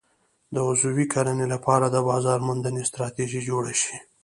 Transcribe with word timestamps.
د 0.53 0.55
عضوي 0.67 1.05
کرنې 1.13 1.45
لپاره 1.53 1.85
د 1.89 1.97
بازار 2.09 2.39
موندنې 2.47 2.81
ستراتیژي 2.89 3.41
جوړه 3.49 3.73
شي. 3.81 3.95